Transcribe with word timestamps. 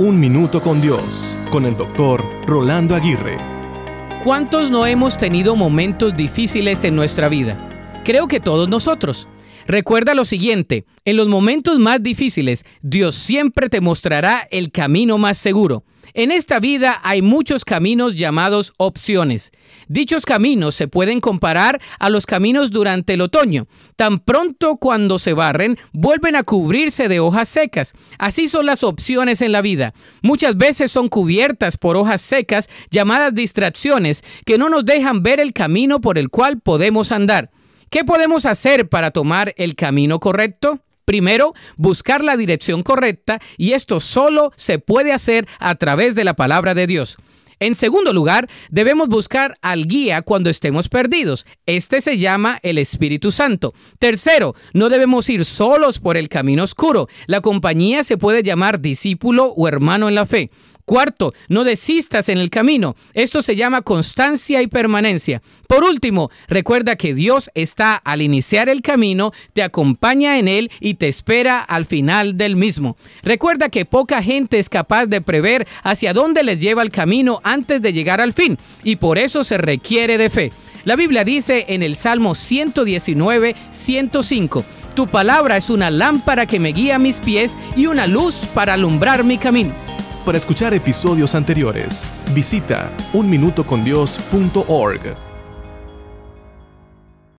Un 0.00 0.18
Minuto 0.18 0.62
con 0.62 0.80
Dios, 0.80 1.36
con 1.50 1.66
el 1.66 1.76
doctor 1.76 2.24
Rolando 2.46 2.94
Aguirre. 2.94 3.36
¿Cuántos 4.24 4.70
no 4.70 4.86
hemos 4.86 5.18
tenido 5.18 5.56
momentos 5.56 6.16
difíciles 6.16 6.84
en 6.84 6.96
nuestra 6.96 7.28
vida? 7.28 8.00
Creo 8.02 8.26
que 8.26 8.40
todos 8.40 8.66
nosotros. 8.66 9.28
Recuerda 9.70 10.14
lo 10.14 10.24
siguiente, 10.24 10.84
en 11.04 11.16
los 11.16 11.28
momentos 11.28 11.78
más 11.78 12.02
difíciles, 12.02 12.64
Dios 12.82 13.14
siempre 13.14 13.68
te 13.68 13.80
mostrará 13.80 14.44
el 14.50 14.72
camino 14.72 15.16
más 15.16 15.38
seguro. 15.38 15.84
En 16.12 16.32
esta 16.32 16.58
vida 16.58 16.98
hay 17.04 17.22
muchos 17.22 17.64
caminos 17.64 18.16
llamados 18.16 18.72
opciones. 18.78 19.52
Dichos 19.86 20.26
caminos 20.26 20.74
se 20.74 20.88
pueden 20.88 21.20
comparar 21.20 21.80
a 22.00 22.10
los 22.10 22.26
caminos 22.26 22.72
durante 22.72 23.14
el 23.14 23.20
otoño. 23.20 23.68
Tan 23.94 24.18
pronto 24.18 24.74
cuando 24.74 25.20
se 25.20 25.34
barren, 25.34 25.78
vuelven 25.92 26.34
a 26.34 26.42
cubrirse 26.42 27.06
de 27.06 27.20
hojas 27.20 27.48
secas. 27.48 27.92
Así 28.18 28.48
son 28.48 28.66
las 28.66 28.82
opciones 28.82 29.40
en 29.40 29.52
la 29.52 29.62
vida. 29.62 29.94
Muchas 30.20 30.56
veces 30.56 30.90
son 30.90 31.06
cubiertas 31.08 31.76
por 31.76 31.96
hojas 31.96 32.20
secas 32.22 32.68
llamadas 32.90 33.36
distracciones 33.36 34.24
que 34.44 34.58
no 34.58 34.68
nos 34.68 34.84
dejan 34.84 35.22
ver 35.22 35.38
el 35.38 35.52
camino 35.52 36.00
por 36.00 36.18
el 36.18 36.28
cual 36.28 36.58
podemos 36.58 37.12
andar. 37.12 37.52
¿Qué 37.90 38.04
podemos 38.04 38.46
hacer 38.46 38.88
para 38.88 39.10
tomar 39.10 39.52
el 39.56 39.74
camino 39.74 40.20
correcto? 40.20 40.78
Primero, 41.04 41.54
buscar 41.76 42.22
la 42.22 42.36
dirección 42.36 42.84
correcta 42.84 43.40
y 43.56 43.72
esto 43.72 43.98
solo 43.98 44.52
se 44.54 44.78
puede 44.78 45.12
hacer 45.12 45.48
a 45.58 45.74
través 45.74 46.14
de 46.14 46.22
la 46.22 46.34
palabra 46.34 46.74
de 46.74 46.86
Dios. 46.86 47.16
En 47.62 47.74
segundo 47.74 48.14
lugar, 48.14 48.48
debemos 48.70 49.08
buscar 49.08 49.54
al 49.60 49.86
guía 49.86 50.22
cuando 50.22 50.48
estemos 50.48 50.88
perdidos. 50.88 51.44
Este 51.66 52.00
se 52.00 52.16
llama 52.16 52.58
el 52.62 52.78
Espíritu 52.78 53.30
Santo. 53.30 53.74
Tercero, 53.98 54.54
no 54.72 54.88
debemos 54.88 55.28
ir 55.28 55.44
solos 55.44 55.98
por 55.98 56.16
el 56.16 56.30
camino 56.30 56.64
oscuro. 56.64 57.06
La 57.26 57.42
compañía 57.42 58.02
se 58.02 58.16
puede 58.16 58.42
llamar 58.42 58.80
discípulo 58.80 59.52
o 59.54 59.68
hermano 59.68 60.08
en 60.08 60.14
la 60.14 60.24
fe. 60.24 60.50
Cuarto, 60.90 61.32
no 61.48 61.62
desistas 61.62 62.28
en 62.28 62.38
el 62.38 62.50
camino. 62.50 62.96
Esto 63.14 63.42
se 63.42 63.54
llama 63.54 63.82
constancia 63.82 64.60
y 64.60 64.66
permanencia. 64.66 65.40
Por 65.68 65.84
último, 65.84 66.30
recuerda 66.48 66.96
que 66.96 67.14
Dios 67.14 67.48
está 67.54 67.94
al 67.94 68.22
iniciar 68.22 68.68
el 68.68 68.82
camino, 68.82 69.30
te 69.52 69.62
acompaña 69.62 70.40
en 70.40 70.48
él 70.48 70.68
y 70.80 70.94
te 70.94 71.06
espera 71.06 71.60
al 71.60 71.84
final 71.84 72.36
del 72.36 72.56
mismo. 72.56 72.96
Recuerda 73.22 73.68
que 73.68 73.84
poca 73.84 74.20
gente 74.20 74.58
es 74.58 74.68
capaz 74.68 75.06
de 75.06 75.20
prever 75.20 75.68
hacia 75.84 76.12
dónde 76.12 76.42
les 76.42 76.60
lleva 76.60 76.82
el 76.82 76.90
camino 76.90 77.40
antes 77.52 77.82
de 77.82 77.92
llegar 77.92 78.20
al 78.20 78.32
fin 78.32 78.58
y 78.84 78.96
por 78.96 79.18
eso 79.18 79.44
se 79.44 79.58
requiere 79.58 80.18
de 80.18 80.30
fe. 80.30 80.52
La 80.84 80.96
Biblia 80.96 81.24
dice 81.24 81.66
en 81.68 81.82
el 81.82 81.96
Salmo 81.96 82.34
119, 82.34 83.54
105, 83.70 84.64
Tu 84.94 85.06
palabra 85.06 85.56
es 85.56 85.70
una 85.70 85.90
lámpara 85.90 86.46
que 86.46 86.58
me 86.58 86.72
guía 86.72 86.98
mis 86.98 87.20
pies 87.20 87.56
y 87.76 87.86
una 87.86 88.06
luz 88.06 88.36
para 88.54 88.74
alumbrar 88.74 89.24
mi 89.24 89.38
camino. 89.38 89.74
Para 90.24 90.38
escuchar 90.38 90.74
episodios 90.74 91.34
anteriores, 91.34 92.04
visita 92.34 92.92
unminutocondios.org. 93.12 95.29